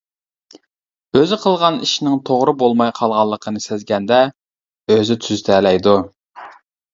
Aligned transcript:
ئۆزى 1.19 1.37
قىلغان 1.43 1.77
ئىشنىڭ 1.87 2.15
توغرا 2.29 2.53
بولماي 2.63 2.93
قالغانلىقىنى 3.01 3.61
سەزگەندە، 3.67 4.19
ئۆزى 4.97 5.19
تۈزىتەلەيدۇ. 5.27 5.95